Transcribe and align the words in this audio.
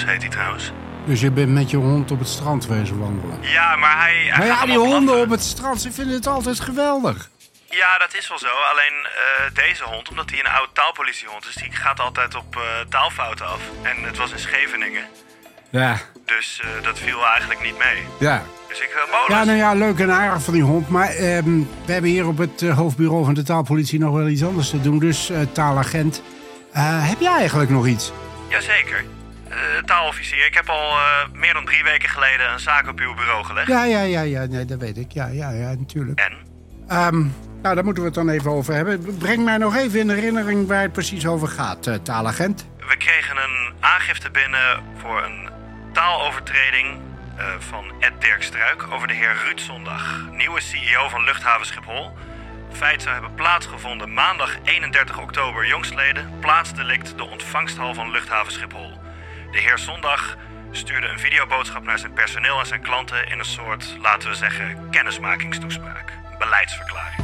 Heet 0.00 0.20
hij 0.20 0.30
trouwens. 0.30 0.72
Dus 1.06 1.20
je 1.20 1.30
bent 1.30 1.48
met 1.48 1.70
je 1.70 1.76
hond 1.76 2.10
op 2.10 2.18
het 2.18 2.28
strand 2.28 2.66
wezen 2.66 2.98
wandelen. 2.98 3.38
Ja, 3.40 3.76
maar 3.76 3.98
hij... 3.98 4.14
hij 4.14 4.38
Maar 4.38 4.46
ja, 4.46 4.64
die 4.66 4.78
honden 4.78 5.20
op 5.20 5.30
het 5.30 5.42
strand, 5.42 5.80
ze 5.80 5.92
vinden 5.92 6.14
het 6.14 6.26
altijd 6.26 6.60
geweldig. 6.60 7.30
Ja, 7.68 7.98
dat 7.98 8.14
is 8.14 8.28
wel 8.28 8.38
zo. 8.38 8.46
Alleen 8.72 9.06
eh, 9.06 9.54
deze 9.64 9.84
hond, 9.84 10.08
omdat 10.08 10.30
hij 10.30 10.38
een 10.38 10.46
oude 10.46 10.72
taalpolitiehond 10.72 11.46
is, 11.48 11.54
die 11.54 11.72
gaat 11.72 12.00
altijd 12.00 12.34
op 12.34 12.56
eh, 12.56 12.62
taalfouten 12.88 13.46
af. 13.46 13.60
En 13.82 14.02
het 14.02 14.16
was 14.16 14.32
in 14.32 14.38
Scheveningen. 14.38 15.04
Ja, 15.70 15.96
Dus 16.24 16.60
eh, 16.62 16.84
dat 16.84 16.98
viel 16.98 17.26
eigenlijk 17.26 17.62
niet 17.62 17.78
mee. 17.78 18.02
ja. 18.18 18.42
Dus 18.68 18.80
ik 18.80 18.90
uh, 18.90 19.10
Paulus. 19.10 19.28
Ja, 19.36 19.44
nou 19.44 19.58
ja, 19.58 19.72
leuk 19.72 19.98
en 19.98 20.10
aardig 20.10 20.42
van 20.42 20.52
die 20.54 20.62
hond. 20.62 20.88
Maar 20.88 21.08
ehm, 21.08 21.58
we 21.86 21.92
hebben 21.92 22.10
hier 22.10 22.26
op 22.26 22.38
het 22.38 22.60
hoofdbureau 22.60 23.24
van 23.24 23.34
de 23.34 23.42
taalpolitie 23.42 23.98
nog 23.98 24.14
wel 24.14 24.28
iets 24.28 24.44
anders 24.44 24.70
te 24.70 24.80
doen. 24.80 24.98
Dus 24.98 25.30
taalagent, 25.52 26.22
heb 26.80 27.20
jij 27.20 27.32
eigenlijk 27.32 27.70
nog 27.70 27.86
iets? 27.86 28.12
Jazeker. 28.48 29.04
Eh 29.52 29.82
taalofficier, 29.84 30.46
ik 30.46 30.54
heb 30.54 30.68
al 30.68 30.90
eh, 30.90 31.28
meer 31.32 31.52
dan 31.52 31.64
drie 31.64 31.84
weken 31.84 32.08
geleden 32.08 32.52
een 32.52 32.60
zaak 32.60 32.88
op 32.88 32.98
uw 32.98 33.14
bureau 33.14 33.44
gelegd. 33.44 33.68
Ja, 33.68 33.84
ja, 33.84 34.00
ja, 34.00 34.20
ja, 34.20 34.44
nee, 34.44 34.64
dat 34.64 34.78
weet 34.78 34.96
ik. 34.96 35.12
Ja, 35.12 35.26
ja, 35.26 35.50
ja, 35.50 35.74
natuurlijk. 35.74 36.20
En? 36.20 36.32
Ehm, 36.88 37.20
nou, 37.62 37.74
daar 37.74 37.84
moeten 37.84 38.02
we 38.02 38.08
het 38.08 38.18
dan 38.18 38.28
even 38.28 38.50
over 38.50 38.74
hebben. 38.74 39.16
Breng 39.18 39.44
mij 39.44 39.56
nog 39.56 39.76
even 39.76 40.00
in 40.00 40.10
herinnering 40.10 40.66
waar 40.68 40.82
het 40.82 40.92
precies 40.92 41.26
over 41.26 41.48
gaat, 41.48 41.86
eh, 41.86 41.94
taalagent. 41.94 42.66
We 42.88 42.96
kregen 42.96 43.36
een 43.36 43.72
aangifte 43.80 44.30
binnen 44.30 44.82
voor 44.96 45.22
een 45.22 45.48
taalovertreding 45.92 47.00
van 47.58 47.84
Ed 48.00 48.12
Dirk 48.20 48.42
Struik 48.42 48.86
over 48.92 49.08
de 49.08 49.14
heer 49.14 49.36
Ruud 49.44 49.60
Zondag, 49.60 50.20
nieuwe 50.30 50.60
CEO 50.60 51.08
van 51.08 51.24
Luchthaven 51.24 51.66
Schiphol. 51.66 52.12
Feit 52.72 53.02
zou 53.02 53.14
hebben 53.14 53.34
plaatsgevonden 53.34 54.14
maandag 54.14 54.56
31 54.64 55.18
oktober 55.18 55.66
jongstleden, 55.66 56.30
plaatsdelict 56.40 57.16
de 57.16 57.24
ontvangsthal 57.24 57.94
van 57.94 58.10
Luchthaven 58.10 58.52
Schiphol. 58.52 59.01
De 59.52 59.60
heer 59.60 59.78
Zondag 59.78 60.36
stuurde 60.70 61.06
een 61.06 61.18
videoboodschap 61.18 61.84
naar 61.84 61.98
zijn 61.98 62.12
personeel 62.12 62.58
en 62.58 62.66
zijn 62.66 62.82
klanten 62.82 63.26
in 63.26 63.38
een 63.38 63.44
soort, 63.44 63.96
laten 64.02 64.28
we 64.28 64.34
zeggen, 64.34 64.90
kennismakingstoespraak, 64.90 66.12
beleidsverklaring. 66.38 67.20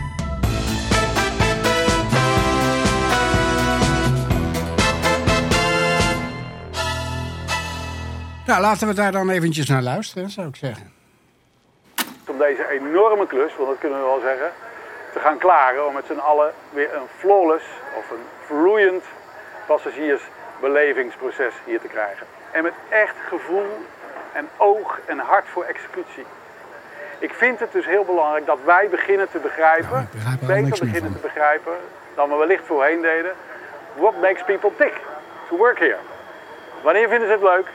Nou, 8.47 8.61
laten 8.61 8.89
we 8.89 8.95
daar 8.95 9.13
dan 9.13 9.31
eventjes 9.31 9.69
naar 9.69 9.83
luisteren, 9.83 10.31
zou 10.31 10.49
ik 10.49 10.57
zeggen. 10.57 10.93
om 12.29 12.39
deze 12.39 12.69
enorme 12.69 13.27
klus, 13.27 13.57
want 13.57 13.69
dat 13.69 13.79
kunnen 13.79 13.99
we 13.99 14.05
wel 14.05 14.21
zeggen, 14.21 14.51
te 15.13 15.19
gaan 15.19 15.39
klaren 15.39 15.87
om 15.87 15.95
met 15.95 16.07
z'n 16.07 16.19
allen 16.19 16.53
weer 16.71 16.95
een 16.95 17.09
flawless 17.19 17.65
of 17.97 18.11
een 18.11 18.25
vloeiend 18.47 19.05
passagiersbelevingsproces 20.61 21.55
hier 21.65 21.81
te 21.81 21.89
krijgen. 21.89 22.27
En 22.51 22.63
met 22.63 22.73
echt 22.89 23.15
gevoel 23.29 23.85
en 24.33 24.49
oog 24.57 25.01
en 25.07 25.19
hart 25.19 25.45
voor 25.49 25.65
executie. 25.65 26.27
Ik 27.19 27.33
vind 27.35 27.61
het 27.61 27.73
dus 27.73 27.87
heel 27.87 28.05
belangrijk 28.05 28.47
dat 28.47 28.59
wij 28.65 28.89
beginnen 28.89 29.31
te 29.31 29.39
begrijpen, 29.39 30.09
Ja, 30.13 30.31
er 30.41 30.63
beter 30.63 30.87
beginnen 30.87 31.13
te 31.13 31.19
begrijpen 31.19 31.73
dan 32.15 32.29
we 32.29 32.37
wellicht 32.37 32.67
voorheen 32.67 33.03
deden. 33.03 33.33
What 33.95 34.21
makes 34.21 34.43
people 34.43 34.71
tick 34.77 34.95
to 35.49 35.57
work 35.57 35.79
here? 35.79 35.99
Wanneer 36.83 37.09
vinden 37.09 37.29
ze 37.29 37.35
het 37.35 37.43
leuk 37.43 37.67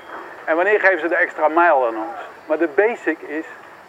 en 0.46 0.56
wanneer 0.56 0.80
geven 0.80 1.00
ze 1.00 1.08
de 1.08 1.16
extra 1.16 1.48
mijl 1.48 1.88
aan 1.88 1.96
ons? 1.96 2.20
Maar 2.46 2.58
de 2.58 2.70
basic 2.76 3.20
is 3.20 3.46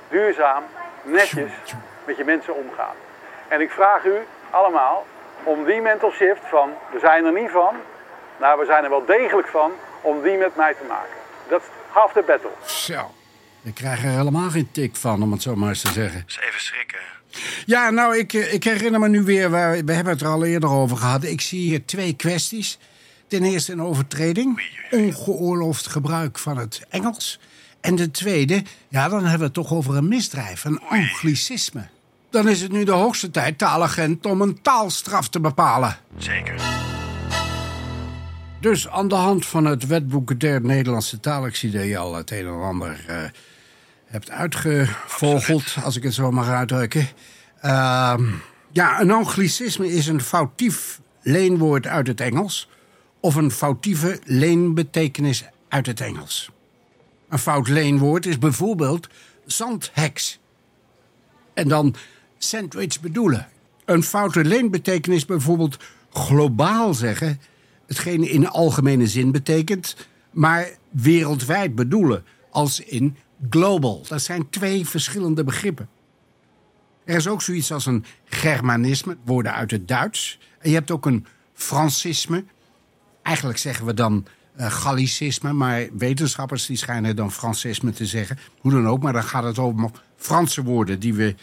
duurzaam, 0.08 0.62
netjes 1.03 1.53
met 2.05 2.17
je 2.17 2.25
mensen 2.25 2.55
omgaan. 2.55 2.95
En 3.48 3.61
ik 3.61 3.70
vraag 3.70 4.05
u 4.05 4.19
allemaal 4.51 5.06
om 5.42 5.64
die 5.64 5.81
mental 5.81 6.11
shift 6.11 6.42
van 6.45 6.70
we 6.91 6.98
zijn 6.98 7.25
er 7.25 7.33
niet 7.33 7.51
van, 7.51 7.77
naar 8.41 8.59
we 8.59 8.65
zijn 8.65 8.85
er 8.85 8.91
wel 8.91 9.05
degelijk 9.07 9.49
van, 9.49 9.71
om 10.01 10.23
die 10.23 10.37
met 10.37 10.57
mij 10.57 10.75
te 10.75 10.85
maken. 10.89 11.17
Dat 11.49 11.61
is 11.61 11.67
half 11.89 12.13
de 12.13 12.23
battle. 12.27 12.51
Zo. 12.67 13.15
Ik 13.63 13.75
krijg 13.75 14.05
er 14.05 14.11
helemaal 14.11 14.51
geen 14.51 14.69
tik 14.70 14.97
van, 14.97 15.23
om 15.23 15.33
het 15.33 15.42
zo 15.42 15.57
maar 15.57 15.69
eens 15.69 15.81
te 15.81 15.92
zeggen. 15.92 16.23
Dus 16.27 16.41
even 16.41 16.61
schrikken. 16.61 16.98
Ja, 17.67 17.91
nou, 17.91 18.19
ik, 18.19 18.33
eh, 18.33 18.53
ik 18.53 18.64
herinner 18.64 19.01
me 19.01 19.08
nu 19.08 19.23
weer, 19.23 19.51
waar, 19.51 19.85
we 19.85 19.92
hebben 19.92 20.13
het 20.13 20.23
er 20.23 20.29
al 20.29 20.45
eerder 20.45 20.70
over 20.70 20.97
gehad. 20.97 21.25
Ik 21.25 21.41
zie 21.41 21.61
hier 21.61 21.85
twee 21.85 22.14
kwesties. 22.14 22.79
Ten 23.27 23.42
eerste 23.42 23.73
een 23.73 23.83
overtreding, 23.83 24.63
ongeoorloofd 24.91 25.87
gebruik 25.87 26.39
van 26.39 26.57
het 26.57 26.87
Engels. 26.89 27.41
En 27.81 27.95
de 27.95 28.11
tweede, 28.11 28.63
ja, 28.89 29.08
dan 29.08 29.20
hebben 29.20 29.39
we 29.39 29.45
het 29.45 29.55
toch 29.55 29.73
over 29.73 29.97
een 29.97 30.08
misdrijf, 30.08 30.64
een 30.64 30.81
anglicisme. 30.89 31.87
Dan 32.31 32.48
is 32.48 32.61
het 32.61 32.73
nu 32.73 32.85
de 32.85 32.92
hoogste 32.92 33.31
tijd, 33.31 33.58
taalagent, 33.58 34.27
om 34.27 34.41
een 34.41 34.63
taalstraf 34.63 35.29
te 35.29 35.41
bepalen. 35.41 35.97
Zeker. 36.19 36.55
Dus 38.64 38.89
aan 38.89 39.08
de 39.08 39.14
hand 39.14 39.47
van 39.47 39.64
het 39.64 39.86
wetboek 39.86 40.41
der 40.41 40.61
Nederlandse 40.61 41.20
taal, 41.20 41.47
ik 41.47 41.57
zie 41.57 41.70
dat 41.70 41.85
je 41.85 41.97
al 41.97 42.14
het 42.14 42.30
een 42.30 42.47
en 42.47 42.61
ander 42.61 43.05
eh, 43.07 43.23
hebt 44.05 44.30
uitgevogeld, 44.30 45.77
als 45.83 45.97
ik 45.97 46.02
het 46.02 46.14
zo 46.14 46.30
mag 46.30 46.48
uitdrukken. 46.48 47.08
Ehm, 47.61 48.25
ja, 48.70 49.01
een 49.01 49.11
anglicisme 49.11 49.92
is 49.92 50.07
een 50.07 50.20
foutief 50.20 51.01
leenwoord 51.23 51.86
uit 51.86 52.07
het 52.07 52.20
Engels 52.20 52.69
of 53.20 53.35
een 53.35 53.51
foutieve 53.51 54.20
leenbetekenis 54.25 55.45
uit 55.69 55.86
het 55.86 56.01
Engels. 56.01 56.51
Een 57.29 57.39
fout 57.39 57.69
leenwoord 57.69 58.27
is 58.27 58.39
bijvoorbeeld 58.39 59.08
zandheks. 59.46 60.39
En 61.55 61.69
dan 61.69 61.95
sandwich 62.39 63.01
bedoelen. 63.01 63.48
Een 63.85 64.02
foute 64.02 64.45
leenbetekenis 64.45 65.25
bijvoorbeeld 65.25 65.77
globaal 66.11 66.95
zeggen, 66.95 67.41
hetgeen 67.86 68.28
in 68.28 68.48
algemene 68.48 69.06
zin 69.06 69.33
betekent, 69.33 69.96
maar 70.30 70.68
wereldwijd 70.90 71.74
bedoelen, 71.74 72.24
als 72.50 72.80
in 72.80 73.17
global. 73.50 74.05
Dat 74.08 74.22
zijn 74.22 74.50
twee 74.50 74.86
verschillende 74.86 75.45
begrippen. 75.45 75.89
Er 77.05 77.17
is 77.17 77.28
ook 77.28 77.42
zoiets 77.42 77.72
als 77.72 77.86
een 77.86 78.05
Germanisme, 78.24 79.17
woorden 79.24 79.55
uit 79.55 79.70
het 79.70 79.89
Duits. 79.89 80.39
En 80.58 80.68
je 80.68 80.77
hebt 80.77 80.90
ook 80.90 81.06
een 81.06 81.27
Francisme. 81.55 82.45
Eigenlijk 83.22 83.58
zeggen 83.58 83.86
we 83.86 83.95
dan 83.95 84.27
eh, 84.56 84.70
Gallicisme, 84.70 85.52
maar 85.52 85.89
wetenschappers 85.92 86.66
die 86.66 86.77
schijnen 86.77 87.16
dan 87.16 87.33
Francisme 87.33 87.92
te 87.92 88.06
zeggen. 88.06 88.39
Hoe 88.58 88.72
dan 88.72 88.89
ook, 88.89 89.02
maar 89.02 89.12
dan 89.12 89.24
gaat 89.24 89.45
het 89.45 89.58
over 89.58 89.90
Franse 90.16 90.62
woorden 90.62 91.01
die 91.01 91.14
we 91.14 91.34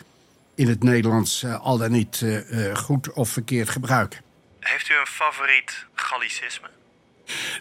in 0.55 0.67
het 0.67 0.83
Nederlands 0.83 1.43
eh, 1.43 1.59
al 1.59 1.77
dan 1.77 1.91
niet 1.91 2.21
eh, 2.21 2.75
goed 2.75 3.13
of 3.13 3.29
verkeerd 3.29 3.69
gebruiken. 3.69 4.19
Heeft 4.61 4.89
u 4.89 4.93
een 4.93 5.07
favoriet 5.07 5.85
Gallicisme? 5.93 6.67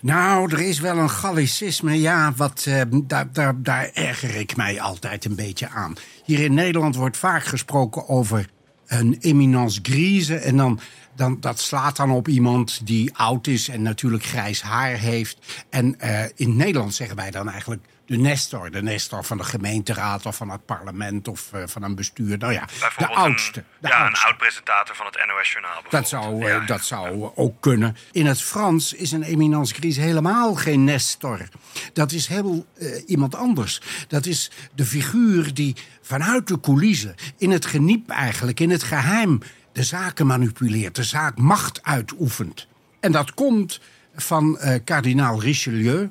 Nou, 0.01 0.53
er 0.53 0.61
is 0.61 0.81
wel 0.81 0.99
een 0.99 1.11
Gallicisme, 1.11 2.01
ja, 2.01 2.33
wat, 2.37 2.65
eh, 2.69 2.83
daar, 2.93 3.33
daar, 3.33 3.63
daar 3.63 3.91
erger 3.93 4.35
ik 4.35 4.57
mij 4.57 4.81
altijd 4.81 5.25
een 5.25 5.35
beetje 5.35 5.69
aan. 5.69 5.95
Hier 6.25 6.41
in 6.41 6.55
Nederland 6.55 6.97
wordt 6.97 7.17
vaak 7.17 7.45
gesproken 7.45 8.09
over 8.09 8.47
een 8.87 9.17
eminence 9.21 9.81
grise. 9.83 10.37
En 10.37 10.57
dan, 10.57 10.81
dan, 11.21 11.41
dat 11.41 11.61
slaat 11.61 11.97
dan 11.97 12.11
op 12.11 12.29
iemand 12.29 12.87
die 12.87 13.17
oud 13.17 13.47
is 13.47 13.69
en 13.69 13.83
natuurlijk 13.83 14.25
grijs 14.25 14.63
haar 14.63 14.91
heeft. 14.91 15.65
En 15.71 16.01
eh, 16.01 16.25
in 16.35 16.57
Nederland 16.57 16.95
zeggen 16.95 17.17
wij 17.17 17.31
dan 17.31 17.49
eigenlijk 17.49 17.85
de 18.07 18.17
nestor. 18.17 18.71
De 18.71 18.83
nestor 18.83 19.25
van 19.25 19.37
de 19.37 19.45
gemeenteraad 19.45 20.27
of 20.27 20.37
van 20.37 20.51
het 20.51 20.65
parlement 20.65 21.29
of 21.29 21.53
eh, 21.53 21.63
van 21.67 21.83
een 21.83 21.95
bestuur. 21.95 22.39
Nou 22.39 22.53
ja, 22.53 22.65
de 22.97 23.07
oudste. 23.07 23.59
Een, 23.59 23.65
de 23.81 23.89
ja, 23.89 23.99
oudste. 23.99 24.21
een 24.21 24.31
oud-presentator 24.31 24.97
van 24.97 25.07
het 25.07 25.17
NOS-journaal. 25.27 25.83
Dat 25.91 26.09
zou, 26.09 26.43
eh, 26.43 26.49
Ja, 26.49 26.61
dat 26.61 26.85
zou 26.85 27.31
ook 27.35 27.61
kunnen. 27.61 27.97
In 28.13 28.27
het 28.27 28.43
Frans 28.43 28.93
is 28.93 29.13
een 29.13 29.23
eminence 29.23 29.75
grise 29.75 30.01
helemaal 30.01 30.55
geen 30.55 30.85
Nestor. 30.85 31.49
Dat 31.93 32.13
is 32.13 32.27
heel 32.27 32.67
iemand 33.07 33.35
anders. 33.35 33.81
Dat 34.09 34.27
is 34.27 34.51
de 34.75 34.85
figuur 34.85 35.55
die 35.55 35.77
vanuit 36.03 36.49
de 36.49 36.61
coulissen, 36.61 37.15
in 37.39 37.51
het 37.51 37.67
geniep 37.67 38.09
eigenlijk, 38.09 38.61
in 38.61 38.71
het 38.71 38.83
geheim, 38.83 39.41
de 39.73 39.83
zaken 39.83 40.27
manipuleert, 40.27 40.95
de 40.95 41.05
zaak 41.05 41.39
macht 41.39 41.83
uitoefent. 41.83 42.67
En 43.01 43.13
dat 43.13 43.35
komt 43.35 43.81
van 44.15 44.59
eh, 44.59 44.81
kardinaal 44.85 45.41
Richelieu. 45.41 46.11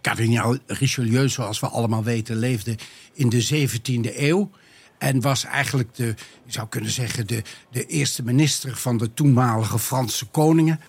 Kardinaal 0.00 0.56
Richelieu, 0.66 1.28
zoals 1.28 1.60
we 1.60 1.66
allemaal 1.66 2.04
weten, 2.04 2.36
leefde 2.36 2.78
in 3.12 3.28
de 3.28 3.68
17e 3.68 4.16
eeuw. 4.16 4.50
En 4.98 5.20
was 5.20 5.44
eigenlijk 5.44 5.94
de, 5.94 6.04
je 6.44 6.52
zou 6.52 6.68
kunnen 6.68 6.90
zeggen, 6.90 7.26
de, 7.26 7.42
de 7.70 7.86
eerste 7.86 8.22
minister 8.22 8.76
van 8.76 8.96
de 8.96 9.14
toenmalige 9.14 9.78
Franse 9.78 10.26
koningen. 10.26 10.80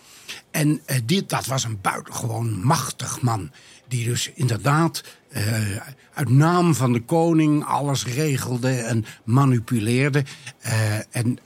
En 0.51 0.81
eh, 0.85 1.21
dat 1.27 1.45
was 1.45 1.63
een 1.63 1.81
buitengewoon 1.81 2.59
machtig 2.63 3.21
man. 3.21 3.51
Die 3.87 4.05
dus 4.05 4.31
inderdaad 4.33 5.03
eh, 5.29 5.75
uit 6.13 6.29
naam 6.29 6.75
van 6.75 6.93
de 6.93 7.01
koning 7.01 7.65
alles 7.65 8.05
regelde 8.05 8.71
en 8.71 9.05
manipuleerde. 9.23 10.23
Eh, 10.59 11.15
en, 11.15 11.37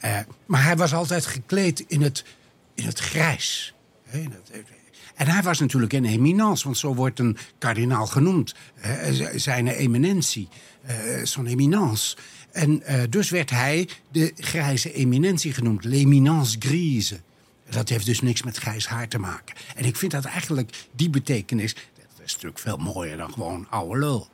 maar 0.46 0.64
hij 0.64 0.78
was 0.78 0.94
altijd 0.94 1.26
gekleed 1.26 1.84
in 1.88 2.02
het, 2.02 2.26
in 2.74 2.86
het 2.86 3.00
grijs. 3.00 3.74
En 5.16 5.28
hij 5.28 5.42
was 5.42 5.60
natuurlijk 5.60 5.94
een 5.94 6.06
eminence, 6.06 6.64
want 6.64 6.78
zo 6.78 6.96
wordt 6.96 7.20
een 7.20 7.38
kardinaal 7.58 8.06
genoemd. 8.06 8.56
Zijn 9.36 9.68
eminentie, 9.68 10.48
son 11.24 11.46
eminence. 11.46 12.18
En 12.52 12.84
dus 13.10 13.30
werd 13.30 13.50
hij 13.50 13.90
de 14.12 14.32
grijze 14.36 14.94
eminentie 14.94 15.54
genoemd, 15.54 15.84
l'eminence 15.84 16.56
grise. 16.60 17.20
Dat 17.72 17.90
heeft 17.90 18.06
dus 18.06 18.22
niks 18.22 18.44
met 18.44 18.58
grijs 18.58 18.88
haar 18.88 19.08
te 19.08 19.20
maken. 19.20 19.56
En 19.76 19.86
ik 19.86 19.96
vind 19.96 20.12
dat 20.12 20.26
eigenlijk 20.26 20.72
die 20.92 21.10
betekenis, 21.10 21.76
is 22.24 22.34
natuurlijk 22.34 22.60
veel 22.60 22.78
mooier 22.78 23.18
dan 23.18 23.34
gewoon 23.34 23.68
oude 23.70 24.00
lul. 24.00 24.28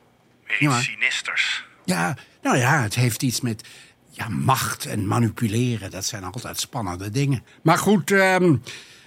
Iets 0.58 0.84
sinisters. 0.84 1.64
Ja, 1.84 2.16
nou 2.42 2.56
ja, 2.56 2.82
het 2.82 2.94
heeft 2.94 3.22
iets 3.22 3.40
met 3.40 3.64
ja, 4.10 4.28
macht 4.28 4.86
en 4.86 5.06
manipuleren. 5.06 5.90
Dat 5.90 6.04
zijn 6.04 6.24
altijd 6.24 6.60
spannende 6.60 7.10
dingen. 7.10 7.44
Maar 7.62 7.78
goed, 7.78 8.10
ehm, 8.10 8.56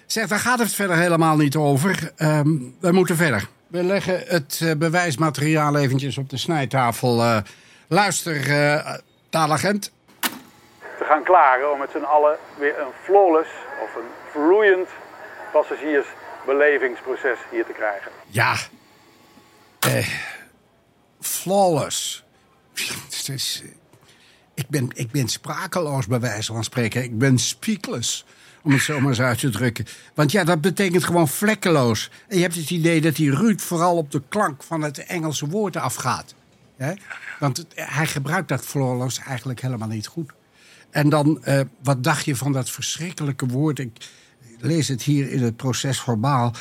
zeg, 0.05 0.27
daar 0.27 0.39
gaat 0.39 0.59
het 0.59 0.73
verder 0.73 0.97
helemaal 0.97 1.37
niet 1.37 1.55
over. 1.55 2.11
Ehm, 2.15 2.57
we 2.79 2.91
moeten 2.91 3.15
verder. 3.15 3.47
We 3.67 3.83
leggen 3.83 4.23
het 4.27 4.59
eh, 4.61 4.71
bewijsmateriaal 4.75 5.77
eventjes 5.77 6.17
op 6.17 6.29
de 6.29 6.37
snijtafel. 6.37 7.23
Eh, 7.23 7.37
luister, 7.87 8.49
eh 8.49 8.97
taalagent. 9.31 9.91
Te 11.01 11.07
gaan 11.07 11.23
klaren 11.23 11.71
om 11.71 11.79
met 11.79 11.89
z'n 11.91 12.03
allen 12.03 12.37
weer 12.57 12.79
een 12.79 12.91
flawless 13.03 13.49
of 13.83 13.95
een 13.95 14.09
vloeiend 14.31 14.89
passagiersbelevingsproces 15.51 17.37
hier 17.51 17.65
te 17.65 17.71
krijgen. 17.71 18.11
Ja. 18.27 18.55
Eh, 19.79 20.07
flawless. 21.21 22.23
Het 23.09 23.29
is, 23.33 23.61
eh, 23.63 23.69
ik, 24.53 24.67
ben, 24.69 24.87
ik 24.93 25.11
ben 25.11 25.27
sprakeloos 25.27 26.07
bij 26.07 26.19
wijze 26.19 26.53
van 26.53 26.63
spreken. 26.63 27.03
Ik 27.03 27.17
ben 27.17 27.37
speechless. 27.39 28.25
Om 28.63 28.71
het 28.71 28.81
zo 28.81 28.99
maar 28.99 29.09
eens 29.09 29.21
uit 29.21 29.39
te 29.39 29.49
drukken. 29.49 29.85
Want 30.13 30.31
ja, 30.31 30.43
dat 30.43 30.61
betekent 30.61 31.03
gewoon 31.03 31.27
vlekkeloos. 31.27 32.09
En 32.27 32.35
je 32.35 32.41
hebt 32.41 32.55
het 32.55 32.69
idee 32.69 33.01
dat 33.01 33.15
die 33.15 33.35
Ruud 33.35 33.59
vooral 33.59 33.97
op 33.97 34.11
de 34.11 34.21
klank 34.29 34.63
van 34.63 34.81
het 34.81 35.05
Engelse 35.05 35.47
woord 35.47 35.75
afgaat. 35.75 36.33
Hè? 36.77 36.93
Want 37.39 37.57
het- 37.57 37.71
hij 37.75 38.05
gebruikt 38.07 38.47
dat 38.47 38.65
flawless 38.65 39.19
eigenlijk 39.19 39.61
helemaal 39.61 39.87
niet 39.87 40.07
goed. 40.07 40.31
En 40.91 41.09
dan, 41.09 41.43
eh, 41.43 41.59
wat 41.83 42.03
dacht 42.03 42.25
je 42.25 42.35
van 42.35 42.51
dat 42.51 42.69
verschrikkelijke 42.69 43.45
woord? 43.45 43.79
Ik 43.79 43.91
lees 44.59 44.87
het 44.87 45.01
hier 45.03 45.31
in 45.31 45.43
het 45.43 45.55
proces 45.55 45.99
verbaal. 46.01 46.53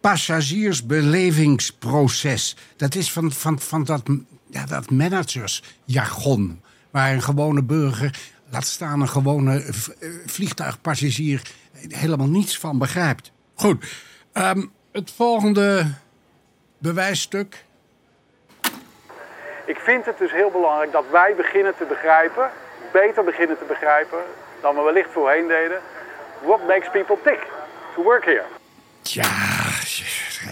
Passagiersbelevingsproces. 0.00 2.56
Dat 2.76 2.94
is 2.94 3.12
van, 3.12 3.32
van, 3.32 3.60
van 3.60 3.84
dat, 3.84 4.02
ja, 4.50 4.64
dat 4.66 4.90
managersjargon. 4.90 6.60
Waar 6.90 7.12
een 7.12 7.22
gewone 7.22 7.62
burger, 7.62 8.18
laat 8.50 8.66
staan 8.66 9.00
een 9.00 9.08
gewone 9.08 9.60
v- 9.60 9.88
eh, 9.88 10.08
vliegtuigpassagier, 10.26 11.42
helemaal 11.88 12.28
niets 12.28 12.58
van 12.58 12.78
begrijpt. 12.78 13.30
Goed, 13.54 13.84
ehm, 14.32 14.66
het 14.92 15.10
volgende 15.16 15.86
bewijsstuk. 16.78 17.64
Ik 19.66 19.78
vind 19.78 20.04
het 20.04 20.18
dus 20.18 20.32
heel 20.32 20.50
belangrijk 20.50 20.92
dat 20.92 21.04
wij 21.12 21.34
beginnen 21.36 21.72
te 21.78 21.84
begrijpen, 21.88 22.50
beter 22.92 23.24
beginnen 23.24 23.58
te 23.58 23.64
begrijpen 23.64 24.18
dan 24.60 24.74
we 24.74 24.82
wellicht 24.82 25.10
voorheen 25.12 25.48
deden. 25.48 25.80
What 26.42 26.66
makes 26.66 26.90
people 26.90 27.16
tick 27.24 27.46
to 27.94 28.02
work 28.02 28.24
here? 28.24 28.44
Ja, 29.02 29.30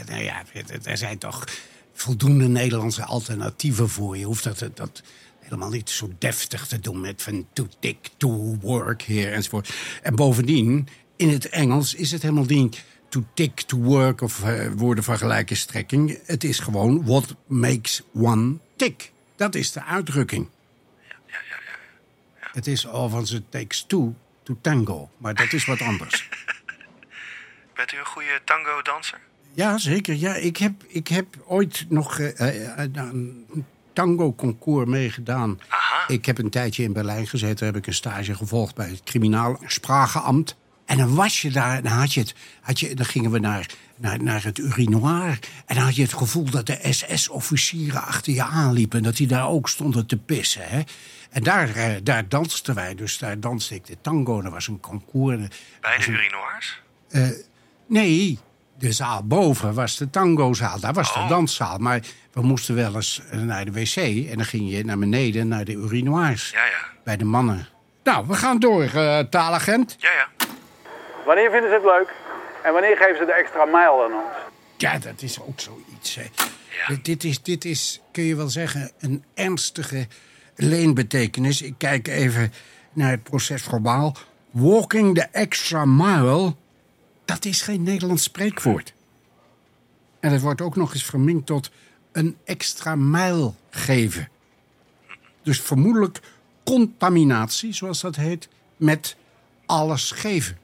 nou 0.09 0.23
ja, 0.23 0.43
er 0.85 0.97
zijn 0.97 1.19
toch 1.19 1.45
voldoende 1.93 2.49
Nederlandse 2.49 3.05
alternatieven 3.05 3.89
voor. 3.89 4.17
Je 4.17 4.25
hoeft 4.25 4.45
dat, 4.45 4.77
dat 4.77 5.03
helemaal 5.41 5.71
niet 5.71 5.91
zo 5.91 6.11
deftig 6.19 6.67
te 6.67 6.81
doen 6.81 7.01
met 7.01 7.23
van 7.23 7.47
to 7.53 7.67
take 7.81 8.11
to 8.17 8.57
work 8.61 9.03
here 9.03 9.31
enzovoort. 9.31 9.75
En 10.03 10.15
bovendien, 10.15 10.89
in 11.17 11.29
het 11.29 11.49
Engels 11.49 11.95
is 11.95 12.13
het 12.13 12.23
helemaal 12.23 12.45
niet 12.45 12.85
to 13.09 13.25
take 13.35 13.65
to 13.67 13.77
work 13.79 14.21
of 14.21 14.45
eh, 14.45 14.67
woorden 14.77 15.05
van 15.05 15.19
gelijke 15.19 15.55
strekking. 15.55 16.19
Het 16.25 16.45
is 16.45 16.59
gewoon 16.59 17.05
what 17.05 17.35
makes 17.47 18.03
one 18.15 18.57
tick. 18.77 19.13
Dat 19.37 19.55
is 19.55 19.73
de 19.73 19.85
uitdrukking. 19.85 20.49
Het 22.57 22.67
is 22.67 22.89
overigens 22.89 23.33
it 23.33 23.51
takes 23.51 23.83
two 23.83 24.15
to 24.43 24.57
tango, 24.61 25.11
maar 25.17 25.35
dat 25.35 25.53
is 25.53 25.65
wat 25.65 25.81
anders. 25.81 26.29
Bent 27.77 27.93
u 27.93 27.99
een 27.99 28.05
goede 28.05 28.41
tango-danser? 28.45 29.19
Ja, 29.53 29.79
zeker. 29.79 30.15
Ja, 30.15 30.35
ik, 30.35 30.57
heb, 30.57 30.73
ik 30.87 31.09
heb 31.09 31.27
ooit 31.47 31.87
nog 31.89 32.19
eh, 32.19 32.41
eh, 32.41 32.85
eh, 32.85 32.91
een 32.95 33.65
tango-concours 33.93 34.89
meegedaan. 34.89 35.61
Aha. 35.69 36.09
Ik 36.09 36.27
heb 36.27 36.39
een 36.39 36.51
tijdje 36.51 36.83
in 36.83 36.93
Berlijn 36.93 37.27
gezeten. 37.27 37.57
Daar 37.57 37.67
heb 37.67 37.77
ik 37.77 37.87
een 37.87 37.95
stage 37.95 38.35
gevolgd 38.35 38.75
bij 38.75 38.89
het 38.89 39.03
criminaal 39.05 39.61
sprakenambt. 39.67 40.57
En 40.87 40.97
dan 40.97 41.15
was 41.15 41.43
je 41.43 41.51
daar, 41.51 41.83
dan, 41.83 41.93
had 41.93 42.13
je 42.15 42.21
het, 42.21 42.35
had 42.61 42.81
je, 42.81 42.95
dan 42.95 43.07
gingen 43.07 43.31
we 43.31 43.39
naar, 43.39 43.67
naar, 43.97 44.23
naar 44.23 44.45
het 44.45 44.59
urinoir. 44.59 45.39
En 45.67 45.75
dan 45.75 45.85
had 45.85 45.97
je 45.97 46.03
het 46.03 46.13
gevoel 46.13 46.51
dat 46.51 46.67
de 46.67 46.79
SS-officieren 46.91 48.03
achter 48.03 48.33
je 48.33 48.43
aanliepen. 48.43 48.99
En 48.99 49.05
dat 49.05 49.17
die 49.17 49.27
daar 49.27 49.49
ook 49.49 49.69
stonden 49.69 50.07
te 50.07 50.17
pissen. 50.17 50.63
Hè? 50.69 50.83
En 51.31 51.43
daar, 51.43 51.75
eh, 51.75 51.95
daar 52.03 52.29
dansten 52.29 52.75
wij. 52.75 52.95
Dus 52.95 53.19
daar 53.19 53.41
danste 53.41 53.75
ik 53.75 53.87
de 53.87 53.97
tango. 54.01 54.43
Er 54.43 54.51
was 54.51 54.69
een 54.69 54.81
concours. 54.81 55.39
Bij 55.81 55.99
de 55.99 56.07
urinoirs? 56.11 56.81
Nee, 57.89 58.39
de 58.79 58.93
zaal 58.93 59.23
boven 59.27 59.75
was 59.75 59.97
de 59.97 60.11
tangozaal. 60.11 60.81
Daar 60.81 60.93
was 60.93 61.15
de 61.15 61.19
Oh. 61.21 61.29
danszaal. 61.29 61.79
Maar 61.79 62.01
we 62.33 62.43
moesten 62.43 62.75
wel 62.75 62.95
eens 62.95 63.21
eh, 63.31 63.41
naar 63.41 63.65
de 63.65 63.71
wc. 63.73 63.97
En 64.31 64.37
dan 64.37 64.45
ging 64.45 64.71
je 64.71 64.85
naar 64.85 64.99
beneden 64.99 65.49
naar 65.49 65.65
de 65.65 65.73
urinoirs. 65.73 66.51
Ja, 66.51 66.65
ja. 66.65 66.85
Bij 67.05 67.17
de 67.17 67.25
mannen. 67.25 67.69
Nou, 68.05 68.27
we 68.27 68.35
gaan 68.35 68.59
door, 68.59 68.83
eh, 68.85 69.19
taalagent. 69.19 69.97
Ja, 69.99 70.11
ja. 70.13 70.29
Wanneer 71.27 71.51
vinden 71.51 71.69
ze 71.71 71.75
het 71.75 71.85
leuk 71.85 72.15
en 72.63 72.73
wanneer 72.73 72.97
geven 72.97 73.17
ze 73.17 73.25
de 73.25 73.33
extra 73.33 73.65
mijl 73.65 74.05
aan 74.05 74.13
ons? 74.13 74.35
Ja, 74.77 74.99
dat 74.99 75.23
is 75.23 75.41
ook 75.41 75.61
zoiets. 75.61 76.15
Hè. 76.15 76.23
Ja. 76.23 76.87
Dit- 76.89 77.05
Dit, 77.05 77.25
is, 77.25 77.43
dit 77.43 77.65
is, 77.65 78.01
kun 78.13 78.25
je 78.25 78.37
wel 78.37 78.49
zeggen, 78.49 78.91
een 78.99 79.25
ernstige 79.35 80.07
leenbetekenis. 80.55 81.63
Ik 81.63 81.75
kijk 81.79 82.09
even 82.09 82.53
naar 82.93 83.11
het 83.11 83.23
proces 83.23 83.63
verbaal. 83.63 84.17
Walking 84.51 85.15
the 85.15 85.23
extra 85.33 85.85
mile, 85.85 86.55
dat 87.25 87.45
is 87.45 87.63
geen 87.63 87.83
Nederlands 87.83 88.23
spreekwoord. 88.23 88.93
En 90.21 90.33
het 90.33 90.41
wordt 90.41 90.61
ook 90.61 90.77
nog 90.77 90.93
eens 90.93 91.05
verminkt 91.05 91.47
tot 91.47 91.71
een 92.13 92.37
extra 92.45 92.95
mijl 92.97 93.55
geven. 93.71 94.29
Dus 95.43 95.61
vermoedelijk 95.61 96.21
contaminatie, 96.65 97.73
zoals 97.73 98.01
dat 98.01 98.17
heet, 98.17 98.49
met 98.77 99.17
alles 99.67 100.11
geven. 100.11 100.59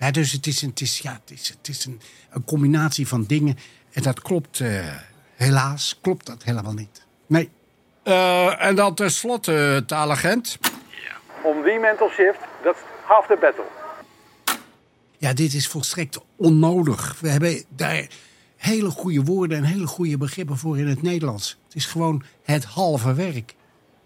Ja, 0.00 0.10
dus 0.10 0.32
het 0.32 0.46
is, 0.46 0.62
een, 0.62 0.68
het 0.68 0.80
is, 0.80 0.98
ja, 0.98 1.20
het 1.24 1.38
is, 1.38 1.48
het 1.48 1.68
is 1.68 1.84
een, 1.84 2.00
een 2.30 2.44
combinatie 2.44 3.08
van 3.08 3.24
dingen. 3.24 3.58
En 3.92 4.02
dat 4.02 4.20
klopt, 4.20 4.60
eh, 4.60 4.96
helaas, 5.34 5.98
klopt 6.00 6.26
dat 6.26 6.42
helemaal 6.42 6.72
niet. 6.72 7.04
Nee. 7.26 7.50
Eh, 8.02 8.64
en 8.64 8.74
dan 8.74 8.94
tenslotte, 8.94 9.82
taalagent. 9.86 10.58
Om 11.42 11.62
die 11.62 11.78
mental 11.78 12.08
shift, 12.08 12.38
dat 12.62 12.74
is 12.74 12.80
half 13.04 13.26
the 13.26 13.36
battle. 13.40 13.64
Ja, 15.18 15.32
dit 15.32 15.54
is 15.54 15.68
volstrekt 15.68 16.20
onnodig. 16.36 17.16
We 17.20 17.28
hebben 17.28 17.64
daar 17.68 18.06
hele 18.56 18.90
goede 18.90 19.22
woorden 19.22 19.58
en 19.58 19.64
hele 19.64 19.86
goede 19.86 20.18
begrippen 20.18 20.56
voor 20.56 20.78
in 20.78 20.88
het 20.88 21.02
Nederlands. 21.02 21.58
Het 21.64 21.74
is 21.74 21.86
gewoon 21.86 22.22
het 22.42 22.64
halve 22.64 23.14
werk. 23.14 23.54